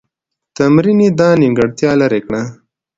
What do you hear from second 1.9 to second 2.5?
لیري کړه.